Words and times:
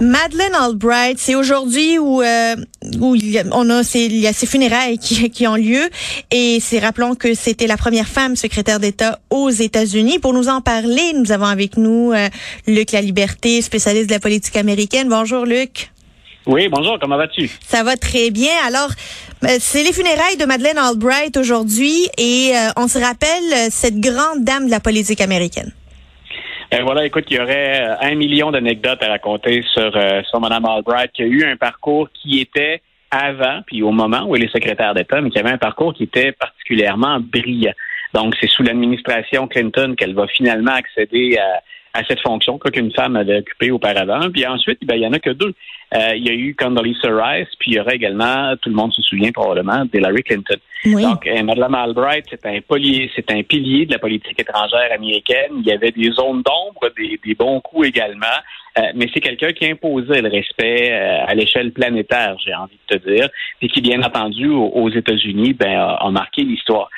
Madeleine 0.00 0.54
Albright, 0.54 1.18
c'est 1.18 1.34
aujourd'hui 1.34 1.98
où 1.98 2.22
euh, 2.22 2.54
où 3.00 3.16
il 3.16 3.30
y 3.30 3.38
a, 3.40 3.44
on 3.50 3.68
a 3.68 3.82
c'est 3.82 4.04
il 4.04 4.16
y 4.16 4.28
a 4.28 4.32
ces 4.32 4.46
funérailles 4.46 4.96
qui, 4.98 5.28
qui 5.30 5.46
ont 5.48 5.56
lieu 5.56 5.88
et 6.30 6.58
c'est 6.60 6.78
rappelons 6.78 7.16
que 7.16 7.34
c'était 7.34 7.66
la 7.66 7.76
première 7.76 8.06
femme 8.06 8.36
secrétaire 8.36 8.78
d'État 8.78 9.18
aux 9.30 9.50
États-Unis. 9.50 10.20
Pour 10.20 10.34
nous 10.34 10.48
en 10.48 10.60
parler, 10.60 11.12
nous 11.14 11.32
avons 11.32 11.46
avec 11.46 11.76
nous 11.76 12.12
euh, 12.12 12.28
Luc 12.68 12.92
La 12.92 13.00
Liberté, 13.00 13.60
spécialiste 13.60 14.08
de 14.08 14.14
la 14.14 14.20
politique 14.20 14.56
américaine. 14.56 15.08
Bonjour 15.08 15.44
Luc. 15.44 15.90
Oui, 16.46 16.68
bonjour, 16.68 16.98
comment 17.00 17.16
vas-tu? 17.16 17.50
Ça 17.66 17.82
va 17.82 17.96
très 17.96 18.30
bien. 18.30 18.52
Alors, 18.66 18.90
euh, 19.44 19.58
c'est 19.60 19.82
les 19.82 19.92
funérailles 19.92 20.36
de 20.36 20.44
Madeleine 20.44 20.78
Albright 20.78 21.36
aujourd'hui 21.36 22.08
et 22.16 22.52
euh, 22.54 22.70
on 22.76 22.86
se 22.86 22.98
rappelle 22.98 23.70
cette 23.70 23.98
grande 23.98 24.44
dame 24.44 24.66
de 24.66 24.70
la 24.70 24.80
politique 24.80 25.20
américaine. 25.20 25.72
Euh, 26.74 26.82
voilà, 26.82 27.06
écoute, 27.06 27.24
il 27.30 27.38
y 27.38 27.40
aurait 27.40 27.80
euh, 27.80 27.94
un 28.02 28.14
million 28.14 28.50
d'anecdotes 28.50 29.02
à 29.02 29.08
raconter 29.08 29.62
sur, 29.72 29.96
euh, 29.96 30.22
sur 30.24 30.38
Mme 30.38 30.66
Albright, 30.66 31.12
qui 31.12 31.22
a 31.22 31.26
eu 31.26 31.44
un 31.44 31.56
parcours 31.56 32.10
qui 32.12 32.40
était 32.40 32.82
avant, 33.10 33.62
puis 33.66 33.82
au 33.82 33.90
moment 33.90 34.24
où 34.26 34.36
elle 34.36 34.44
est 34.44 34.52
secrétaire 34.52 34.92
d'État, 34.92 35.22
mais 35.22 35.30
qui 35.30 35.38
avait 35.38 35.50
un 35.50 35.58
parcours 35.58 35.94
qui 35.94 36.02
était 36.02 36.32
particulièrement 36.32 37.20
brillant. 37.20 37.72
Donc, 38.12 38.34
c'est 38.38 38.48
sous 38.48 38.62
l'administration 38.62 39.48
Clinton 39.48 39.94
qu'elle 39.96 40.14
va 40.14 40.26
finalement 40.26 40.72
accéder 40.72 41.38
à, 41.38 41.60
à 41.94 42.04
cette 42.04 42.20
fonction 42.20 42.58
qu'une 42.58 42.92
femme 42.92 43.16
avait 43.16 43.38
occupée 43.38 43.70
auparavant. 43.70 44.30
Puis 44.30 44.46
ensuite, 44.46 44.78
ben, 44.84 44.96
il 44.96 45.02
y 45.02 45.06
en 45.06 45.12
a 45.12 45.18
que 45.18 45.30
deux. 45.30 45.54
Euh, 45.94 46.14
il 46.14 46.26
y 46.26 46.28
a 46.28 46.34
eu 46.34 46.54
Condoleezza 46.54 47.08
Rice, 47.10 47.48
puis 47.58 47.70
il 47.70 47.76
y 47.76 47.80
aurait 47.80 47.96
également, 47.96 48.54
tout 48.60 48.68
le 48.68 48.74
monde 48.74 48.92
se 48.92 49.00
souvient 49.00 49.32
probablement, 49.32 49.86
d'Hillary 49.86 50.22
Clinton. 50.22 50.58
Oui. 50.84 51.02
Donc, 51.02 51.26
euh, 51.26 51.42
Madeleine 51.42 51.74
Albright, 51.74 52.26
c'est 52.28 52.44
un, 52.44 52.60
poli- 52.60 53.10
c'est 53.16 53.30
un 53.30 53.42
pilier 53.42 53.86
de 53.86 53.92
la 53.92 53.98
politique 53.98 54.38
étrangère 54.38 54.92
américaine. 54.92 55.52
Il 55.60 55.66
y 55.66 55.72
avait 55.72 55.90
des 55.90 56.10
zones 56.10 56.42
d'ombre, 56.42 56.92
des, 56.96 57.18
des 57.24 57.34
bons 57.34 57.60
coups 57.60 57.88
également. 57.88 58.26
Euh, 58.76 58.82
mais 58.94 59.06
c'est 59.12 59.20
quelqu'un 59.20 59.52
qui 59.52 59.66
imposait 59.66 60.20
le 60.20 60.28
respect 60.28 60.92
euh, 60.92 61.24
à 61.26 61.34
l'échelle 61.34 61.72
planétaire, 61.72 62.36
j'ai 62.44 62.54
envie 62.54 62.78
de 62.88 62.96
te 62.96 63.10
dire, 63.10 63.28
et 63.62 63.68
qui, 63.68 63.80
bien 63.80 64.02
entendu, 64.02 64.46
aux, 64.46 64.90
États-Unis, 64.90 65.54
ben, 65.54 65.74
a, 65.74 65.94
a 65.94 66.10
marqué 66.10 66.42
l'histoire. 66.42 66.90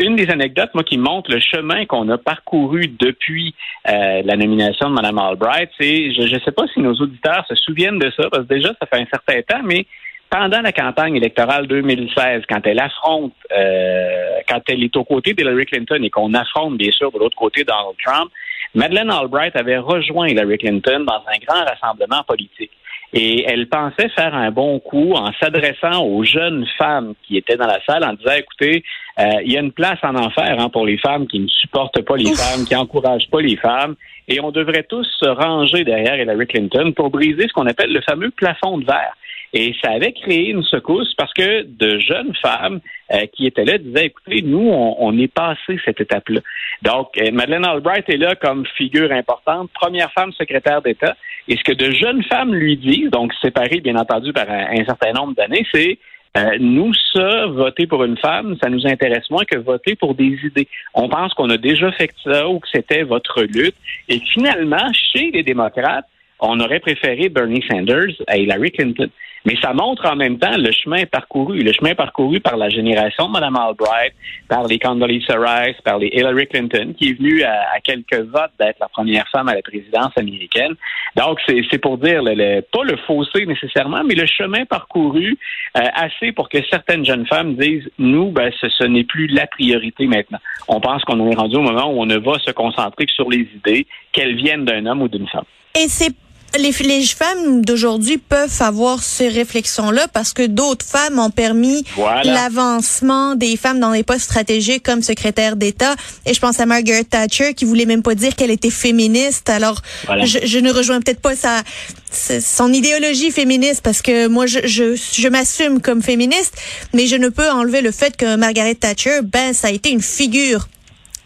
Une 0.00 0.16
des 0.16 0.28
anecdotes, 0.30 0.70
moi, 0.74 0.82
qui 0.82 0.98
montre 0.98 1.30
le 1.30 1.38
chemin 1.38 1.86
qu'on 1.86 2.08
a 2.08 2.18
parcouru 2.18 2.88
depuis 2.88 3.54
euh, 3.88 4.20
la 4.30 4.36
nomination 4.36 4.88
de 4.88 4.94
Mme 4.94 5.18
Albright, 5.18 5.70
c'est, 5.78 6.12
je 6.12 6.22
ne 6.22 6.40
sais 6.40 6.52
pas 6.52 6.66
si 6.72 6.78
nos 6.78 6.94
auditeurs 6.94 7.44
se 7.48 7.56
souviennent 7.56 7.98
de 7.98 8.10
ça, 8.16 8.28
parce 8.30 8.44
que 8.44 8.54
déjà, 8.54 8.68
ça 8.80 8.86
fait 8.86 9.02
un 9.02 9.06
certain 9.10 9.42
temps, 9.42 9.62
mais 9.64 9.86
pendant 10.30 10.60
la 10.60 10.70
campagne 10.70 11.16
électorale 11.16 11.66
2016, 11.66 12.44
quand 12.48 12.64
elle 12.64 12.78
affronte, 12.78 13.34
euh, 13.50 14.38
quand 14.48 14.60
elle 14.68 14.84
est 14.84 14.96
aux 14.96 15.02
côtés 15.02 15.34
d'Hillary 15.34 15.66
Clinton 15.66 16.00
et 16.04 16.10
qu'on 16.10 16.32
affronte, 16.34 16.76
bien 16.76 16.92
sûr, 16.92 17.10
de 17.10 17.18
l'autre 17.18 17.36
côté 17.36 17.64
Donald 17.64 17.96
Trump, 18.04 18.30
Madeleine 18.72 19.10
Albright 19.10 19.56
avait 19.56 19.78
rejoint 19.78 20.28
Hillary 20.28 20.58
Clinton 20.58 21.00
dans 21.00 21.24
un 21.26 21.38
grand 21.44 21.64
rassemblement 21.64 22.22
politique. 22.22 22.70
Et 23.12 23.44
elle 23.48 23.68
pensait 23.68 24.08
faire 24.10 24.34
un 24.34 24.52
bon 24.52 24.78
coup 24.78 25.14
en 25.14 25.32
s'adressant 25.40 26.04
aux 26.04 26.22
jeunes 26.22 26.64
femmes 26.78 27.14
qui 27.26 27.36
étaient 27.36 27.56
dans 27.56 27.66
la 27.66 27.82
salle 27.84 28.04
en 28.04 28.12
disant, 28.12 28.34
écoutez, 28.38 28.84
euh, 29.18 29.24
il 29.44 29.52
y 29.52 29.56
a 29.56 29.60
une 29.60 29.72
place 29.72 29.98
en 30.02 30.14
enfer 30.14 30.56
hein, 30.58 30.68
pour 30.68 30.86
les 30.86 30.96
femmes 30.96 31.26
qui 31.26 31.40
ne 31.40 31.48
supportent 31.48 32.02
pas 32.02 32.16
les 32.16 32.32
femmes, 32.32 32.64
qui 32.64 32.76
encouragent 32.76 33.28
pas 33.28 33.40
les 33.40 33.56
femmes, 33.56 33.96
et 34.28 34.40
on 34.40 34.52
devrait 34.52 34.84
tous 34.84 35.08
se 35.18 35.28
ranger 35.28 35.82
derrière 35.82 36.16
Hillary 36.20 36.46
Clinton 36.46 36.92
pour 36.94 37.10
briser 37.10 37.48
ce 37.48 37.52
qu'on 37.52 37.66
appelle 37.66 37.92
le 37.92 38.00
fameux 38.02 38.30
plafond 38.30 38.78
de 38.78 38.84
verre. 38.84 39.14
Et 39.52 39.74
ça 39.82 39.90
avait 39.92 40.12
créé 40.12 40.50
une 40.50 40.62
secousse 40.62 41.12
parce 41.14 41.32
que 41.32 41.62
de 41.62 41.98
jeunes 41.98 42.34
femmes 42.40 42.80
euh, 43.12 43.26
qui 43.32 43.46
étaient 43.46 43.64
là 43.64 43.78
disaient, 43.78 44.06
écoutez, 44.06 44.42
nous, 44.42 44.68
on, 44.70 44.96
on 45.00 45.18
est 45.18 45.32
passé 45.32 45.78
cette 45.84 46.00
étape-là. 46.00 46.40
Donc, 46.82 47.08
euh, 47.20 47.30
Madeleine 47.32 47.64
Albright 47.64 48.08
est 48.08 48.16
là 48.16 48.36
comme 48.36 48.64
figure 48.76 49.10
importante, 49.10 49.70
première 49.74 50.12
femme 50.12 50.32
secrétaire 50.32 50.82
d'État. 50.82 51.16
Et 51.48 51.56
ce 51.56 51.64
que 51.64 51.72
de 51.72 51.90
jeunes 51.90 52.22
femmes 52.24 52.54
lui 52.54 52.76
disent, 52.76 53.10
donc 53.10 53.32
séparées 53.42 53.80
bien 53.80 53.96
entendu 53.96 54.32
par 54.32 54.48
un, 54.48 54.66
un 54.70 54.84
certain 54.84 55.12
nombre 55.12 55.34
d'années, 55.34 55.66
c'est 55.74 55.98
euh, 56.36 56.58
nous, 56.60 56.92
ça, 57.12 57.46
voter 57.46 57.88
pour 57.88 58.04
une 58.04 58.16
femme, 58.16 58.56
ça 58.62 58.70
nous 58.70 58.86
intéresse 58.86 59.28
moins 59.30 59.44
que 59.44 59.58
voter 59.58 59.96
pour 59.96 60.14
des 60.14 60.38
idées. 60.44 60.68
On 60.94 61.08
pense 61.08 61.34
qu'on 61.34 61.50
a 61.50 61.56
déjà 61.56 61.90
fait 61.92 62.10
ça 62.22 62.48
ou 62.48 62.60
que 62.60 62.68
c'était 62.72 63.02
votre 63.02 63.42
lutte. 63.42 63.74
Et 64.08 64.20
finalement, 64.20 64.92
chez 64.92 65.32
les 65.32 65.42
démocrates, 65.42 66.06
on 66.38 66.60
aurait 66.60 66.78
préféré 66.78 67.28
Bernie 67.28 67.64
Sanders 67.68 68.14
à 68.28 68.38
Hillary 68.38 68.70
Clinton. 68.70 69.10
Mais 69.46 69.56
ça 69.62 69.72
montre 69.72 70.04
en 70.06 70.16
même 70.16 70.38
temps 70.38 70.56
le 70.56 70.70
chemin 70.70 71.06
parcouru, 71.06 71.60
le 71.62 71.72
chemin 71.72 71.94
parcouru 71.94 72.40
par 72.40 72.56
la 72.58 72.68
génération 72.68 73.26
de 73.28 73.32
Mme 73.32 73.56
Albright, 73.56 74.12
par 74.48 74.66
les 74.66 74.78
Condoleezza 74.78 75.34
Rice, 75.38 75.76
par 75.82 75.98
les 75.98 76.08
Hillary 76.08 76.46
Clinton, 76.46 76.94
qui 76.96 77.10
est 77.10 77.12
venue 77.14 77.42
à, 77.42 77.80
quelques 77.82 78.20
votes 78.20 78.50
d'être 78.58 78.76
la 78.80 78.88
première 78.88 79.26
femme 79.28 79.48
à 79.48 79.54
la 79.54 79.62
présidence 79.62 80.12
américaine. 80.16 80.74
Donc, 81.16 81.38
c'est 81.46 81.62
c'est 81.70 81.78
pour 81.78 81.96
dire, 81.96 82.22
le, 82.22 82.34
le- 82.34 82.60
pas 82.60 82.84
le 82.84 82.96
fossé 83.06 83.46
nécessairement, 83.46 84.02
mais 84.04 84.14
le 84.14 84.26
chemin 84.26 84.64
parcouru 84.66 85.38
euh, 85.76 85.80
assez 85.94 86.32
pour 86.32 86.48
que 86.48 86.58
certaines 86.68 87.04
jeunes 87.06 87.26
femmes 87.26 87.54
disent, 87.56 87.88
nous, 87.98 88.30
ben, 88.30 88.52
ce, 88.60 88.68
ce 88.68 88.84
n'est 88.84 89.04
plus 89.04 89.26
la 89.28 89.46
priorité 89.46 90.06
maintenant. 90.06 90.38
On 90.68 90.80
pense 90.80 91.02
qu'on 91.04 91.30
est 91.30 91.34
rendu 91.34 91.56
au 91.56 91.62
moment 91.62 91.86
où 91.90 92.02
on 92.02 92.06
ne 92.06 92.18
va 92.18 92.38
se 92.40 92.50
concentrer 92.50 93.06
que 93.06 93.12
sur 93.12 93.30
les 93.30 93.48
idées, 93.56 93.86
qu'elles 94.12 94.36
viennent 94.36 94.64
d'un 94.66 94.84
homme 94.86 95.02
ou 95.02 95.08
d'une 95.08 95.28
femme. 95.28 95.44
Et 95.74 95.88
c'est 95.88 96.14
les, 96.58 96.72
les 96.84 97.04
femmes 97.06 97.64
d'aujourd'hui 97.64 98.18
peuvent 98.18 98.54
avoir 98.60 99.02
ces 99.02 99.28
réflexions-là 99.28 100.08
parce 100.08 100.32
que 100.32 100.46
d'autres 100.46 100.84
femmes 100.84 101.18
ont 101.18 101.30
permis 101.30 101.84
Voilà. 101.96 102.24
l'avancement 102.24 103.34
des 103.36 103.56
femmes 103.56 103.80
dans 103.80 103.92
les 103.92 104.02
postes 104.02 104.22
stratégiques 104.22 104.82
comme 104.82 105.02
secrétaire 105.02 105.56
d'État. 105.56 105.94
Et 106.26 106.34
je 106.34 106.40
pense 106.40 106.58
à 106.60 106.66
Margaret 106.66 107.04
Thatcher 107.04 107.54
qui 107.54 107.64
voulait 107.64 107.86
même 107.86 108.02
pas 108.02 108.14
dire 108.14 108.34
qu'elle 108.34 108.50
était 108.50 108.70
féministe. 108.70 109.48
Alors, 109.48 109.80
Voilà. 110.06 110.24
je, 110.24 110.38
je 110.44 110.58
ne 110.58 110.72
rejoins 110.72 111.00
peut-être 111.00 111.20
pas 111.20 111.36
sa, 111.36 111.62
sa- 112.10 112.40
son 112.40 112.72
idéologie 112.72 113.30
féministe 113.30 113.80
parce 113.82 114.02
que 114.02 114.26
moi, 114.26 114.46
je, 114.46 114.58
je, 114.64 114.96
je 114.96 115.28
m'assume 115.28 115.80
comme 115.80 116.02
féministe, 116.02 116.54
mais 116.94 117.06
je 117.06 117.16
ne 117.16 117.28
peux 117.28 117.48
enlever 117.50 117.80
le 117.80 117.92
fait 117.92 118.16
que 118.16 118.36
Margaret 118.36 118.74
Thatcher, 118.74 119.20
ben, 119.22 119.54
ça 119.54 119.68
a 119.68 119.70
été 119.70 119.90
une 119.90 120.02
figure 120.02 120.68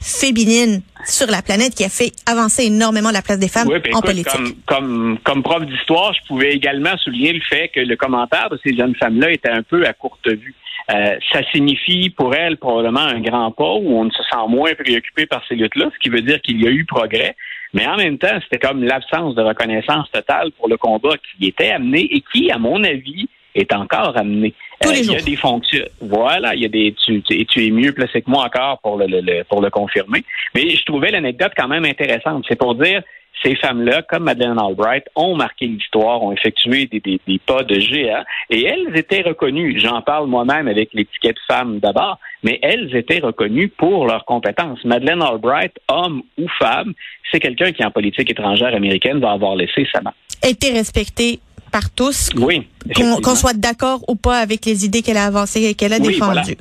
féminine 0.04 0.82
sur 1.06 1.26
la 1.28 1.40
planète 1.40 1.74
qui 1.74 1.84
a 1.84 1.88
fait 1.88 2.12
avancer 2.26 2.64
énormément 2.66 3.10
la 3.10 3.22
place 3.22 3.38
des 3.38 3.48
femmes 3.48 3.68
Oui, 3.68 3.80
puis 3.80 3.94
en 3.94 4.00
écoute, 4.00 4.10
politique. 4.10 4.32
Comme, 4.32 4.54
comme, 4.66 5.18
comme 5.24 5.42
prof 5.42 5.64
d'histoire, 5.64 6.12
je 6.12 6.26
pouvais 6.28 6.52
également 6.52 6.96
souligner 6.98 7.32
le 7.32 7.40
fait 7.40 7.68
que 7.68 7.80
le 7.80 7.96
commentaire 7.96 8.50
de 8.50 8.60
ces 8.64 8.76
jeunes 8.76 8.94
femmes-là 8.96 9.30
était 9.30 9.50
un 9.50 9.62
peu 9.62 9.86
à 9.86 9.94
courte 9.94 10.28
vue. 10.28 10.54
Euh, 10.90 11.16
ça 11.32 11.40
signifie 11.50 12.10
pour 12.10 12.34
elles 12.34 12.58
probablement 12.58 13.00
un 13.00 13.20
grand 13.20 13.50
pas 13.50 13.72
où 13.72 13.98
on 13.98 14.10
se 14.10 14.22
sent 14.22 14.48
moins 14.48 14.74
préoccupé 14.74 15.24
par 15.24 15.42
ces 15.48 15.54
luttes-là, 15.54 15.88
ce 15.94 15.98
qui 15.98 16.10
veut 16.10 16.20
dire 16.20 16.40
qu'il 16.42 16.62
y 16.62 16.66
a 16.66 16.70
eu 16.70 16.84
progrès. 16.84 17.34
Mais 17.72 17.86
en 17.86 17.96
même 17.96 18.18
temps, 18.18 18.38
c'était 18.42 18.64
comme 18.64 18.84
l'absence 18.84 19.34
de 19.34 19.42
reconnaissance 19.42 20.10
totale 20.12 20.50
pour 20.52 20.68
le 20.68 20.76
combat 20.76 21.14
qui 21.16 21.48
était 21.48 21.70
amené 21.70 22.02
et 22.14 22.22
qui, 22.32 22.50
à 22.50 22.58
mon 22.58 22.84
avis, 22.84 23.28
est 23.54 23.72
encore 23.72 24.16
amené. 24.16 24.52
Tous 24.84 24.92
les 24.92 25.00
il 25.06 25.12
y 25.12 25.16
a 25.16 25.20
des 25.22 25.36
fonctions. 25.36 25.84
Voilà, 26.00 26.54
il 26.54 26.62
y 26.62 26.64
a 26.64 26.68
des. 26.68 26.94
Tu, 27.04 27.22
tu, 27.22 27.34
et 27.40 27.44
tu 27.44 27.66
es 27.66 27.70
mieux 27.70 27.92
placé 27.92 28.22
que 28.22 28.30
moi 28.30 28.44
encore 28.44 28.78
pour 28.82 28.96
le, 28.98 29.06
le- 29.06 29.20
le- 29.20 29.44
pour 29.44 29.60
le 29.60 29.70
confirmer. 29.70 30.22
Mais 30.54 30.70
je 30.70 30.84
trouvais 30.84 31.10
l'anecdote 31.10 31.52
quand 31.56 31.68
même 31.68 31.84
intéressante. 31.84 32.44
C'est 32.48 32.58
pour 32.58 32.74
dire 32.74 33.02
ces 33.42 33.56
femmes-là, 33.56 34.00
comme 34.02 34.22
Madeleine 34.24 34.58
Albright, 34.58 35.04
ont 35.16 35.36
marqué 35.36 35.66
l'histoire, 35.66 36.22
ont 36.22 36.32
effectué 36.32 36.86
des, 36.86 37.00
des, 37.00 37.20
des 37.26 37.38
pas 37.38 37.62
de 37.62 37.78
géant, 37.78 38.22
et 38.48 38.64
elles 38.64 38.96
étaient 38.96 39.20
reconnues. 39.20 39.78
J'en 39.80 40.00
parle 40.00 40.28
moi-même 40.28 40.66
avec 40.66 40.94
l'étiquette 40.94 41.36
femme 41.46 41.78
d'abord, 41.78 42.18
mais 42.42 42.58
elles 42.62 42.94
étaient 42.96 43.18
reconnues 43.18 43.68
pour 43.68 44.06
leurs 44.06 44.24
compétences. 44.24 44.82
Madeleine 44.84 45.20
Albright, 45.20 45.72
homme 45.88 46.22
ou 46.38 46.46
femme, 46.58 46.94
c'est 47.30 47.40
quelqu'un 47.40 47.72
qui, 47.72 47.84
en 47.84 47.90
politique 47.90 48.30
étrangère 48.30 48.74
américaine, 48.74 49.18
va 49.20 49.32
avoir 49.32 49.56
laissé 49.56 49.86
sa 49.92 50.00
main. 50.00 50.12
été 50.42 50.70
respectée 50.72 51.40
par 51.74 51.90
tous, 51.90 52.28
Oui. 52.36 52.68
qu'on 52.94 53.34
soit 53.34 53.52
d'accord 53.52 54.04
ou 54.06 54.14
pas 54.14 54.38
avec 54.38 54.64
les 54.64 54.84
idées 54.84 55.02
qu'elle 55.02 55.16
a 55.16 55.26
avancées 55.26 55.62
et 55.62 55.74
qu'elle 55.74 55.92
a 55.92 55.98
Oui, 55.98 56.06
défendues. 56.14 56.56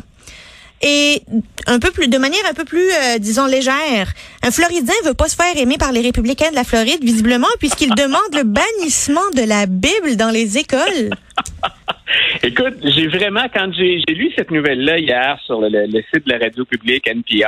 Et 0.81 1.21
un 1.67 1.77
peu 1.77 1.91
plus, 1.91 2.07
de 2.07 2.17
manière 2.17 2.41
un 2.49 2.55
peu 2.55 2.65
plus, 2.65 2.89
euh, 2.91 3.19
disons 3.19 3.45
légère, 3.45 4.11
un 4.41 4.49
Floridien 4.49 4.95
veut 5.05 5.13
pas 5.13 5.29
se 5.29 5.35
faire 5.35 5.55
aimer 5.55 5.77
par 5.77 5.91
les 5.91 6.01
républicains 6.01 6.49
de 6.49 6.55
la 6.55 6.63
Floride, 6.63 7.03
visiblement, 7.03 7.53
puisqu'il 7.59 7.91
demande 7.91 8.33
le 8.33 8.43
bannissement 8.43 9.29
de 9.35 9.43
la 9.43 9.67
Bible 9.67 10.15
dans 10.17 10.31
les 10.31 10.57
écoles. 10.57 11.11
Écoute, 12.43 12.75
j'ai 12.83 13.07
vraiment, 13.07 13.45
quand 13.53 13.71
j'ai 13.73 14.01
lu 14.09 14.31
cette 14.35 14.51
nouvelle-là 14.51 14.97
hier 14.99 15.39
sur 15.45 15.61
le, 15.61 15.69
le- 15.69 16.03
site 16.13 16.25
de 16.27 16.31
la 16.33 16.39
radio 16.39 16.65
publique 16.65 17.07
NPR, 17.07 17.47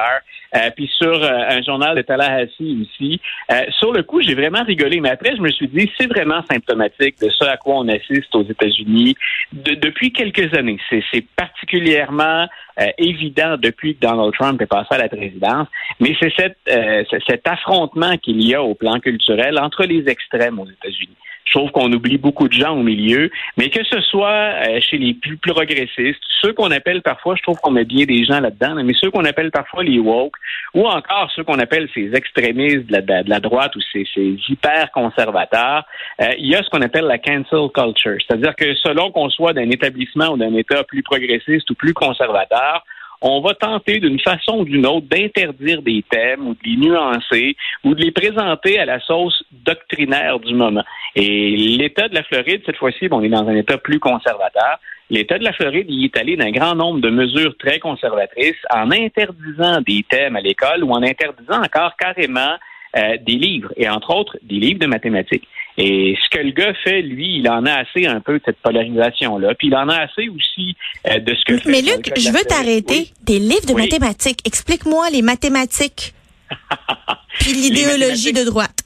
euh, 0.55 0.69
puis 0.75 0.89
sur 0.97 1.11
euh, 1.21 1.49
un 1.49 1.61
journal 1.63 1.95
de 1.97 2.01
Tallahassee 2.01 2.77
aussi, 2.83 3.19
euh, 3.51 3.61
sur 3.77 3.91
le 3.91 4.03
coup, 4.03 4.21
j'ai 4.21 4.35
vraiment 4.35 4.63
rigolé. 4.63 5.01
Mais 5.01 5.09
après, 5.09 5.35
je 5.35 5.41
me 5.41 5.49
suis 5.51 5.67
dit, 5.67 5.91
c'est 5.99 6.07
vraiment 6.07 6.41
symptomatique 6.49 7.15
de 7.21 7.29
ce 7.29 7.43
à 7.45 7.57
quoi 7.57 7.75
on 7.79 7.87
assiste 7.89 8.33
aux 8.33 8.43
États-Unis 8.43 9.15
de- 9.51 9.75
depuis 9.75 10.13
quelques 10.13 10.53
années. 10.57 10.77
C'est 10.89 11.25
particulièrement 11.35 12.47
euh, 12.79 12.85
évident 12.97 13.57
depuis 13.57 13.95
que 13.95 14.01
Donald 14.07 14.33
Trump 14.33 14.61
est 14.61 14.65
passé 14.65 14.87
à 14.91 14.97
la 14.97 15.09
présidence, 15.09 15.67
mais 15.99 16.15
euh, 16.23 17.03
c'est 17.09 17.23
cet 17.27 17.47
affrontement 17.47 18.15
qu'il 18.17 18.41
y 18.45 18.53
a 18.55 18.63
au 18.63 18.75
plan 18.75 18.99
culturel 18.99 19.59
entre 19.59 19.83
les 19.85 20.07
extrêmes 20.07 20.59
aux 20.59 20.67
États-Unis. 20.69 21.15
Je 21.45 21.53
trouve 21.53 21.71
qu'on 21.71 21.91
oublie 21.93 22.17
beaucoup 22.17 22.47
de 22.47 22.53
gens 22.53 22.75
au 22.75 22.83
milieu, 22.83 23.29
mais 23.57 23.69
que 23.69 23.83
ce 23.83 24.01
soit 24.01 24.29
euh, 24.67 24.79
chez 24.81 24.97
les 24.97 25.13
plus 25.13 25.37
progressistes, 25.37 26.21
ceux 26.41 26.53
qu'on 26.53 26.71
appelle 26.71 27.01
parfois, 27.01 27.35
je 27.35 27.43
trouve 27.43 27.59
qu'on 27.59 27.71
met 27.71 27.85
bien 27.85 28.05
des 28.05 28.25
gens 28.25 28.39
là-dedans, 28.39 28.75
mais 28.83 28.93
ceux 28.99 29.11
qu'on 29.11 29.25
appelle 29.25 29.51
parfois 29.51 29.83
les 29.83 29.99
woke, 29.99 30.35
ou 30.73 30.87
encore 30.87 31.31
ceux 31.35 31.43
qu'on 31.43 31.59
appelle 31.59 31.87
ces 31.93 32.13
extrémistes 32.13 32.87
de 32.87 33.29
la, 33.29 33.39
droite 33.39 33.75
ou 33.75 33.81
ces, 33.93 34.07
ces 34.13 34.37
hyper 34.49 34.91
conservateurs, 34.91 35.83
euh, 36.21 36.29
il 36.37 36.47
y 36.47 36.55
a 36.55 36.63
ce 36.63 36.69
qu'on 36.69 36.81
appelle 36.81 37.05
la 37.05 37.19
cancel 37.19 37.69
culture, 37.73 38.17
c'est-à-dire 38.27 38.55
que 38.55 38.73
selon 38.75 39.11
qu'on 39.11 39.29
soit 39.29 39.53
d'un 39.53 39.69
établissement 39.69 40.29
ou 40.29 40.37
d'un 40.37 40.53
État 40.55 40.83
plus 40.83 41.03
progressiste 41.03 41.69
ou 41.69 41.75
plus 41.75 41.93
conservateur, 41.93 42.83
on 43.27 43.41
va 43.41 43.55
tenter 43.55 43.99
d'une 43.99 44.19
façon 44.19 44.59
ou 44.59 44.65
d'une 44.65 44.85
autre 44.85 45.07
d'interdire 45.07 45.81
des 45.81 46.03
thèmes 46.09 46.47
ou 46.47 46.53
de 46.53 46.59
les 46.63 46.77
nuancer 46.77 47.57
ou 47.83 47.95
de 47.95 48.01
les 48.01 48.11
présenter 48.11 48.77
à 48.77 48.85
la 48.85 48.99
sauce 48.99 49.43
doctrinaire 49.51 50.39
du 50.39 50.53
moment. 50.53 50.83
Et 51.15 51.55
l'État 51.57 52.07
de 52.07 52.13
la 52.13 52.21
Floride, 52.21 52.61
cette 52.67 52.77
fois-ci, 52.77 53.07
on 53.09 53.23
est 53.23 53.29
dans 53.29 53.47
un 53.47 53.55
État 53.55 53.79
plus 53.79 53.99
conservateur. 53.99 54.79
L'État 55.09 55.39
de 55.39 55.43
la 55.43 55.53
Floride 55.53 55.87
y 55.89 56.05
est 56.05 56.17
allé 56.17 56.37
d'un 56.37 56.51
grand 56.51 56.75
nombre 56.75 56.99
de 56.99 57.09
mesures 57.09 57.57
très 57.57 57.79
conservatrices 57.79 58.61
en 58.71 58.91
interdisant 58.91 59.81
des 59.81 60.05
thèmes 60.07 60.35
à 60.35 60.41
l'école 60.41 60.83
ou 60.83 60.91
en 60.91 61.01
interdisant 61.01 61.63
encore 61.63 61.95
carrément 61.97 62.55
euh, 62.95 63.17
des 63.25 63.35
livres, 63.35 63.73
et 63.75 63.89
entre 63.89 64.15
autres 64.15 64.37
des 64.43 64.55
livres 64.55 64.79
de 64.79 64.87
mathématiques. 64.87 65.47
Et 65.77 66.17
ce 66.23 66.29
que 66.29 66.41
le 66.41 66.51
gars 66.51 66.73
fait, 66.83 67.01
lui, 67.01 67.39
il 67.39 67.49
en 67.49 67.65
a 67.65 67.73
assez 67.73 68.05
un 68.05 68.21
peu 68.21 68.35
de 68.39 68.41
cette 68.45 68.57
polarisation-là, 68.59 69.55
puis 69.55 69.67
il 69.67 69.75
en 69.75 69.89
a 69.89 70.03
assez 70.03 70.29
aussi 70.29 70.75
euh, 71.07 71.19
de 71.19 71.35
ce 71.35 71.43
que 71.45 71.57
fait... 71.57 71.69
Mais 71.69 71.81
Luc, 71.81 72.11
je 72.17 72.29
veux 72.29 72.43
t'arrêter. 72.47 72.97
Oui. 72.97 73.13
Des 73.23 73.39
livres 73.39 73.65
de 73.67 73.73
Oui. 73.73 73.81
mathématiques. 73.83 74.39
Explique-moi 74.45 75.09
les 75.09 75.21
mathématiques. 75.21 76.13
Puis 77.39 77.51
l'idéologie 77.53 78.31
de 78.31 78.43
droite. 78.45 78.84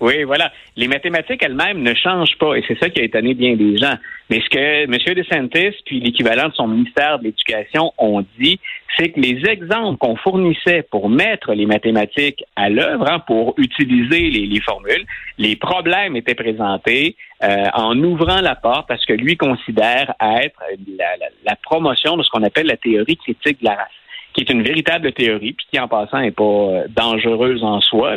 Oui, 0.00 0.22
voilà. 0.24 0.50
Les 0.76 0.88
mathématiques 0.88 1.42
elles-mêmes 1.42 1.82
ne 1.82 1.94
changent 1.94 2.38
pas, 2.38 2.54
et 2.54 2.64
c'est 2.66 2.78
ça 2.78 2.88
qui 2.88 3.00
a 3.00 3.04
étonné 3.04 3.34
bien 3.34 3.54
des 3.54 3.76
gens. 3.76 3.96
Mais 4.30 4.40
ce 4.40 4.48
que 4.48 4.84
M. 4.84 5.14
DeSantis, 5.14 5.76
puis 5.84 6.00
l'équivalent 6.00 6.48
de 6.48 6.54
son 6.54 6.68
ministère 6.68 7.18
de 7.18 7.24
l'Éducation 7.24 7.92
ont 7.98 8.24
dit, 8.38 8.58
c'est 8.96 9.10
que 9.10 9.20
les 9.20 9.44
exemples 9.46 9.98
qu'on 9.98 10.16
fournissait 10.16 10.84
pour 10.90 11.10
mettre 11.10 11.52
les 11.52 11.66
mathématiques 11.66 12.42
à 12.56 12.70
l'œuvre, 12.70 13.10
hein, 13.10 13.18
pour 13.26 13.54
utiliser 13.58 14.30
les, 14.30 14.46
les 14.46 14.60
formules, 14.60 15.04
les 15.36 15.56
problèmes 15.56 16.16
étaient 16.16 16.34
présentés 16.34 17.16
euh, 17.42 17.66
en 17.74 17.98
ouvrant 18.02 18.40
la 18.40 18.54
porte 18.54 18.90
à 18.90 18.96
ce 18.96 19.06
que 19.06 19.12
lui 19.12 19.36
considère 19.36 20.14
être 20.20 20.60
la, 20.98 21.16
la- 21.18 21.26
la 21.44 21.56
promotion 21.56 22.16
de 22.16 22.22
ce 22.22 22.30
qu'on 22.30 22.42
appelle 22.42 22.66
la 22.66 22.76
théorie 22.78 23.16
critique 23.18 23.60
de 23.60 23.66
la 23.66 23.74
race 23.74 23.88
qui 24.32 24.42
est 24.42 24.50
une 24.50 24.62
véritable 24.62 25.12
théorie, 25.12 25.52
puis 25.52 25.66
qui 25.70 25.80
en 25.80 25.88
passant 25.88 26.20
n'est 26.20 26.30
pas 26.30 26.44
euh, 26.44 26.84
dangereuse 26.88 27.62
en 27.64 27.80
soi. 27.80 28.14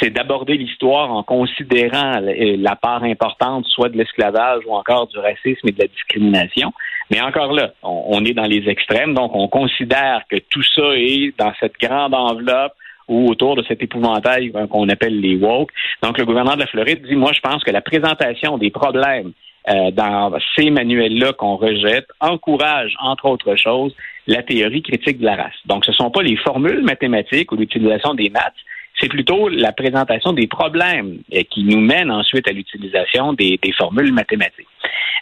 C'est 0.00 0.10
d'aborder 0.10 0.56
l'histoire 0.56 1.10
en 1.10 1.22
considérant 1.22 2.20
la, 2.20 2.32
la 2.56 2.76
part 2.76 3.02
importante 3.02 3.66
soit 3.66 3.88
de 3.88 3.96
l'esclavage 3.96 4.62
ou 4.66 4.74
encore 4.74 5.06
du 5.08 5.18
racisme 5.18 5.68
et 5.68 5.72
de 5.72 5.80
la 5.80 5.88
discrimination. 5.88 6.72
Mais 7.10 7.20
encore 7.20 7.52
là, 7.52 7.72
on, 7.82 8.04
on 8.08 8.24
est 8.24 8.34
dans 8.34 8.44
les 8.44 8.68
extrêmes, 8.68 9.14
donc 9.14 9.34
on 9.34 9.48
considère 9.48 10.22
que 10.30 10.36
tout 10.50 10.62
ça 10.62 10.94
est 10.94 11.32
dans 11.38 11.52
cette 11.60 11.78
grande 11.80 12.14
enveloppe 12.14 12.72
ou 13.08 13.30
autour 13.30 13.56
de 13.56 13.64
cet 13.66 13.82
épouvantail 13.82 14.52
hein, 14.54 14.66
qu'on 14.66 14.88
appelle 14.88 15.18
les 15.18 15.36
woke. 15.36 15.70
Donc, 16.02 16.18
le 16.18 16.26
gouverneur 16.26 16.56
de 16.56 16.60
la 16.60 16.66
Floride 16.66 17.02
dit, 17.06 17.16
moi, 17.16 17.32
je 17.32 17.40
pense 17.40 17.64
que 17.64 17.70
la 17.70 17.80
présentation 17.80 18.58
des 18.58 18.70
problèmes 18.70 19.32
euh, 19.68 19.90
dans 19.90 20.32
ces 20.56 20.70
manuels-là 20.70 21.32
qu'on 21.32 21.56
rejette 21.56 22.06
encourage, 22.20 22.94
entre 23.00 23.24
autres 23.26 23.56
choses, 23.56 23.94
la 24.28 24.42
théorie 24.42 24.82
critique 24.82 25.18
de 25.18 25.24
la 25.24 25.36
race. 25.36 25.60
Donc, 25.64 25.84
ce 25.84 25.90
ne 25.90 25.96
sont 25.96 26.10
pas 26.10 26.22
les 26.22 26.36
formules 26.36 26.82
mathématiques 26.82 27.50
ou 27.50 27.56
l'utilisation 27.56 28.14
des 28.14 28.30
maths, 28.30 28.54
c'est 29.00 29.08
plutôt 29.08 29.48
la 29.48 29.72
présentation 29.72 30.32
des 30.32 30.46
problèmes 30.46 31.18
euh, 31.34 31.42
qui 31.50 31.64
nous 31.64 31.80
mènent 31.80 32.10
ensuite 32.10 32.46
à 32.46 32.52
l'utilisation 32.52 33.32
des, 33.32 33.58
des 33.62 33.72
formules 33.72 34.12
mathématiques. 34.12 34.68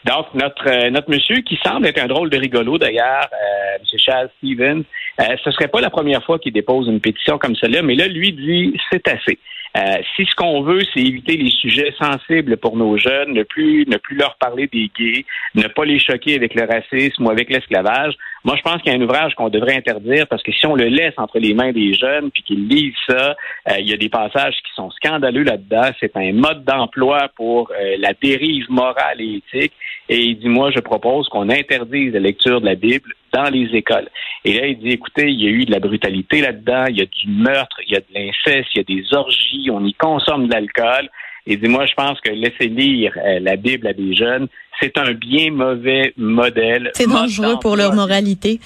Donc, 0.04 0.26
notre, 0.34 0.68
euh, 0.68 0.90
notre 0.90 1.10
monsieur, 1.10 1.36
qui 1.36 1.58
semble 1.64 1.86
être 1.86 2.00
un 2.02 2.06
drôle 2.06 2.30
de 2.30 2.36
rigolo 2.36 2.78
d'ailleurs, 2.78 3.28
euh, 3.32 3.78
M. 3.80 3.98
Charles 3.98 4.30
Stevens, 4.38 4.82
euh, 5.20 5.36
ce 5.42 5.50
serait 5.50 5.68
pas 5.68 5.80
la 5.80 5.90
première 5.90 6.22
fois 6.24 6.38
qu'il 6.38 6.52
dépose 6.52 6.86
une 6.86 7.00
pétition 7.00 7.38
comme 7.38 7.56
celle-là, 7.56 7.82
mais 7.82 7.94
là, 7.94 8.06
lui 8.06 8.32
dit 8.32 8.76
c'est 8.90 9.06
assez. 9.08 9.38
Euh, 9.76 9.98
si 10.14 10.24
ce 10.24 10.34
qu'on 10.34 10.62
veut, 10.62 10.82
c'est 10.92 11.00
éviter 11.00 11.36
les 11.36 11.50
sujets 11.50 11.92
sensibles 11.98 12.56
pour 12.56 12.76
nos 12.76 12.96
jeunes, 12.96 13.32
ne 13.32 13.42
plus 13.42 13.84
ne 13.86 13.96
plus 13.96 14.16
leur 14.16 14.36
parler 14.36 14.66
des 14.66 14.90
gays, 14.98 15.24
ne 15.54 15.66
pas 15.68 15.84
les 15.84 15.98
choquer 15.98 16.34
avec 16.34 16.54
le 16.54 16.66
racisme 16.66 17.26
ou 17.26 17.30
avec 17.30 17.50
l'esclavage, 17.50 18.14
moi 18.46 18.54
je 18.56 18.62
pense 18.62 18.80
qu'il 18.80 18.92
y 18.92 18.94
a 18.94 18.98
un 18.98 19.02
ouvrage 19.02 19.34
qu'on 19.34 19.48
devrait 19.48 19.74
interdire 19.74 20.28
parce 20.28 20.42
que 20.42 20.52
si 20.52 20.66
on 20.66 20.76
le 20.76 20.84
laisse 20.84 21.14
entre 21.16 21.40
les 21.40 21.52
mains 21.52 21.72
des 21.72 21.92
jeunes 21.94 22.30
puis 22.30 22.44
qu'ils 22.44 22.68
lisent 22.68 22.94
ça, 23.08 23.34
euh, 23.68 23.78
il 23.80 23.90
y 23.90 23.92
a 23.92 23.96
des 23.96 24.08
passages 24.08 24.54
qui 24.64 24.72
sont 24.76 24.90
scandaleux 24.92 25.42
là-dedans. 25.42 25.90
C'est 25.98 26.16
un 26.16 26.32
mode 26.32 26.64
d'emploi 26.64 27.28
pour 27.34 27.72
euh, 27.72 27.96
la 27.98 28.12
dérive 28.14 28.70
morale 28.70 29.20
et 29.20 29.42
éthique. 29.42 29.72
Et 30.08 30.18
il 30.18 30.38
dit 30.38 30.48
moi 30.48 30.70
je 30.70 30.78
propose 30.78 31.28
qu'on 31.28 31.50
interdise 31.50 32.12
la 32.12 32.20
lecture 32.20 32.60
de 32.60 32.66
la 32.66 32.76
Bible 32.76 33.12
dans 33.32 33.50
les 33.50 33.66
écoles. 33.74 34.08
Et 34.44 34.58
là, 34.58 34.66
il 34.66 34.78
dit, 34.78 34.90
écoutez, 34.90 35.28
il 35.28 35.42
y 35.42 35.46
a 35.46 35.50
eu 35.50 35.64
de 35.64 35.72
la 35.72 35.80
brutalité 35.80 36.40
là-dedans, 36.40 36.86
il 36.88 36.98
y 36.98 37.02
a 37.02 37.06
du 37.06 37.28
meurtre, 37.28 37.80
il 37.86 37.92
y 37.92 37.96
a 37.96 38.00
de 38.00 38.06
l'inceste, 38.14 38.68
il 38.74 38.78
y 38.78 38.80
a 38.80 38.84
des 38.84 39.14
orgies, 39.14 39.65
on 39.70 39.84
y 39.84 39.94
consomme 39.94 40.46
de 40.48 40.52
l'alcool. 40.52 41.08
Il 41.46 41.60
dit, 41.60 41.68
moi, 41.68 41.86
je 41.86 41.94
pense 41.94 42.20
que 42.20 42.30
laisser 42.30 42.66
lire 42.68 43.12
euh, 43.24 43.38
la 43.40 43.56
Bible 43.56 43.86
à 43.86 43.92
des 43.92 44.14
jeunes, 44.14 44.48
c'est 44.80 44.98
un 44.98 45.12
bien 45.12 45.52
mauvais 45.52 46.12
modèle. 46.16 46.90
C'est 46.94 47.08
dangereux 47.08 47.56
pour 47.60 47.76
leur 47.76 47.94
moralité. 47.94 48.58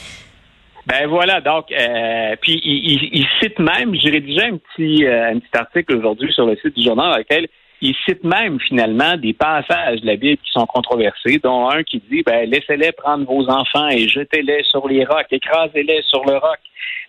Ben 0.87 1.07
voilà, 1.07 1.41
donc, 1.43 1.67
euh, 1.73 2.35
puis 2.41 2.59
il, 2.65 2.93
il- 2.93 3.11
il 3.13 3.27
cite 3.41 3.59
même, 3.59 3.95
j'ai 3.95 4.11
rédigé 4.11 4.43
un 4.45 4.57
petit, 4.57 5.05
euh, 5.05 5.33
un 5.33 5.39
petit 5.39 5.57
article 5.57 5.97
aujourd'hui 5.97 6.33
sur 6.33 6.47
le 6.47 6.57
site 6.57 6.75
du 6.75 6.83
journal 6.83 7.13
dans 7.13 7.19
lequel 7.19 7.49
il 7.81 7.95
cite 8.05 8.25
même 8.25 8.61
finalement 8.61 9.17
des 9.17 9.33
passages 9.33 10.01
de 10.01 10.07
la 10.07 10.17
Bible 10.17 10.41
qui 10.45 10.51
sont 10.53 10.67
controversés, 10.67 11.39
dont 11.43 11.69
un 11.69 11.83
qui 11.83 12.03
dit, 12.11 12.23
ben 12.23 12.49
laissez-les 12.49 12.93
prendre 12.93 13.25
vos 13.25 13.49
enfants 13.49 13.89
et 13.89 14.09
jetez-les 14.09 14.63
sur 14.65 14.87
les 14.89 15.05
rocs, 15.05 15.27
écrasez-les 15.31 16.03
sur 16.03 16.25
le 16.25 16.35
roc. 16.35 16.59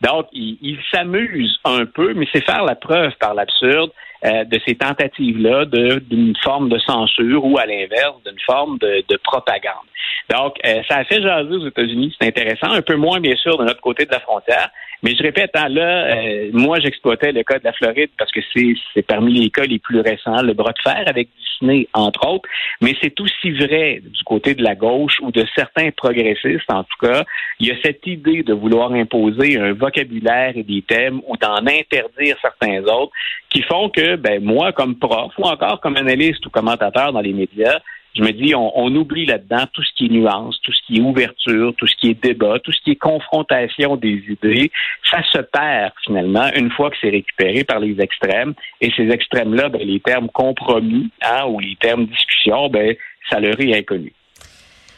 Donc, 0.02 0.28
il, 0.32 0.58
il 0.62 0.78
s'amuse 0.92 1.60
un 1.66 1.86
peu, 1.86 2.14
mais 2.14 2.28
c'est 2.34 2.44
faire 2.44 2.64
la 2.64 2.76
preuve 2.76 3.12
par 3.20 3.34
l'absurde 3.34 3.92
euh, 4.26 4.44
de 4.44 4.60
ces 4.66 4.76
tentatives-là 4.76 5.66
d'une 5.66 6.36
forme 6.44 6.70
de 6.70 6.78
censure 6.80 7.44
ou, 7.44 7.58
à 7.58 7.66
l'inverse, 7.66 8.16
d'une 8.26 8.40
forme 8.46 8.78
de, 8.78 9.04
de 9.08 9.18
propagande. 9.18 9.88
Donc, 10.30 10.56
euh, 10.66 10.82
ça 10.88 10.98
a 10.98 11.04
fait 11.04 11.22
jaser 11.22 11.56
aux 11.56 11.68
États-Unis, 11.68 12.16
c'est 12.20 12.28
intéressant, 12.28 12.72
un 12.72 12.82
peu 12.82 12.96
moins, 12.96 13.20
bien 13.20 13.36
sûr, 13.36 13.58
de 13.58 13.66
notre 13.66 13.82
côté 13.82 14.06
de 14.06 14.12
la 14.12 14.20
frontière. 14.20 14.70
Mais 15.04 15.16
je 15.16 15.24
répète, 15.24 15.52
hein, 15.56 15.68
là, 15.68 16.16
euh, 16.16 16.50
moi, 16.54 16.80
j'exploitais 16.80 17.32
le 17.32 17.44
cas 17.44 17.58
de 17.58 17.64
la 17.64 17.74
Floride 17.74 18.12
parce 18.18 18.32
que 18.32 18.40
c'est 18.54 19.02
parmi 19.02 19.34
les 19.34 19.50
cas 19.50 19.64
les 19.64 19.80
plus 19.80 20.00
récents, 20.00 20.44
le 20.44 20.54
bras 20.54 20.74
de 20.74 20.80
fer 20.84 21.04
avec 21.08 21.30
Disney, 21.38 21.88
entre 21.94 22.28
autres. 22.28 22.48
Mais 22.82 22.96
c'est 23.02 23.20
aussi 23.20 23.52
vrai 23.52 24.02
du 24.04 24.24
côté 24.24 24.54
de 24.54 24.64
la 24.64 24.76
gauche 24.76 25.20
ou 25.22 25.32
de 25.32 25.44
certains 25.56 25.90
progressistes, 25.92 26.70
en 26.72 26.84
tout 26.84 26.98
cas. 27.02 27.24
Il 27.60 27.68
y 27.68 27.72
a 27.72 27.76
cette 27.84 28.06
idée 28.06 28.44
de 28.44 28.54
vouloir 28.54 28.92
imposer 28.92 29.58
un 29.58 29.74
vocabulaire 29.74 30.54
et 30.56 30.64
des 30.64 30.84
thèmes 30.84 31.22
ou 31.28 31.36
d'en 31.36 31.66
interdire 31.66 32.38
certains 32.42 32.84
autres 32.84 33.12
qui 33.52 33.62
font 33.64 33.90
que, 33.90 34.16
ben, 34.16 34.44
moi, 34.44 34.72
comme 34.72 34.96
prof 34.96 35.32
ou 35.38 35.44
encore 35.44 35.80
comme 35.82 35.98
analyste 35.98 36.46
ou 36.46 36.50
commentateur 36.50 37.14
dans 37.14 37.20
les 37.20 37.34
médias, 37.34 37.80
je 38.16 38.24
me 38.24 38.32
dis, 38.32 38.54
on, 38.56 38.78
on 38.78 38.94
oublie 38.96 39.26
là-dedans 39.26 39.66
tout 39.72 39.84
ce 39.84 39.92
qui 39.96 40.06
est 40.06 40.10
nuance, 40.10 40.60
tout 40.64 40.74
ce 40.74 40.80
qui 40.86 40.98
est 40.98 41.02
ouverture, 41.02 41.74
tout 41.78 41.88
ce 41.88 41.96
qui 41.96 42.10
est 42.10 42.24
débat, 42.24 42.60
tout 42.60 42.72
ce 42.72 42.82
qui 42.82 42.92
est 42.92 42.96
confrontation 42.96 43.96
des 43.96 44.22
idées. 44.28 44.72
Ça 45.10 45.22
se 45.32 45.40
perd 45.40 45.94
finalement 46.06 46.50
une 46.56 46.72
fois 46.72 46.90
que 46.90 46.98
c'est 47.00 47.10
récupéré 47.10 47.64
par 47.64 47.80
les 47.80 48.00
extrêmes. 48.02 48.54
Et 48.82 48.92
ces 48.96 49.10
extrêmes-là, 49.10 49.70
ben, 49.70 49.82
les 49.82 50.00
termes 50.00 50.30
compromis 50.30 51.10
hein, 51.22 51.46
ou 51.48 51.60
les 51.60 51.78
termes 51.80 52.06
discussion, 52.06 52.70
ben, 52.70 52.96
ça 53.30 53.40
leur 53.40 53.60
est 53.60 53.78
inconnu. 53.78 54.14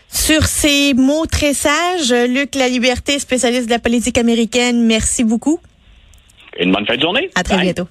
Sur 0.08 0.44
ces 0.44 0.94
mots 0.94 1.26
très 1.26 1.54
sages, 1.54 2.14
Luc 2.30 2.54
La 2.56 2.68
Liberté, 2.68 3.18
spécialiste 3.18 3.66
de 3.66 3.72
la 3.72 3.80
politique 3.80 4.18
américaine, 4.18 4.86
merci 4.86 5.24
beaucoup. 5.24 5.60
Une 6.60 6.72
bonne 6.72 6.86
fin 6.86 6.96
de 6.96 7.02
journée. 7.02 7.30
À 7.36 7.44
très 7.44 7.56
Bye. 7.56 7.66
bientôt. 7.66 7.88